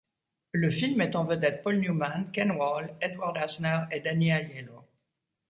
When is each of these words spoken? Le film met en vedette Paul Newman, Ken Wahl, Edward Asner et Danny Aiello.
Le 0.51 0.71
film 0.71 0.97
met 0.97 1.15
en 1.15 1.25
vedette 1.25 1.61
Paul 1.61 1.77
Newman, 1.79 2.25
Ken 2.33 2.49
Wahl, 2.53 2.89
Edward 3.01 3.37
Asner 3.37 3.81
et 3.91 3.99
Danny 3.99 4.31
Aiello. 4.31 4.83